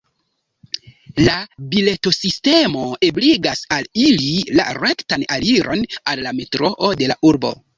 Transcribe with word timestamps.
La 1.27 1.35
biletosistemo 1.75 2.87
ebligas 3.09 3.61
al 3.77 3.87
ili 4.07 4.33
la 4.61 4.67
rektan 4.79 5.29
aliron 5.37 5.85
al 6.15 6.27
la 6.29 6.35
metroo 6.41 6.95
de 7.03 7.13
la 7.15 7.23
urbo. 7.33 7.55